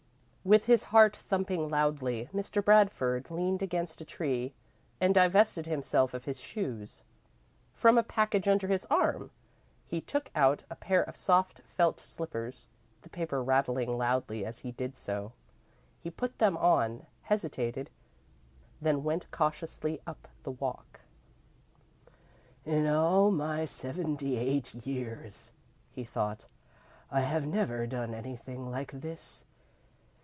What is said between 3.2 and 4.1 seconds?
leaned against a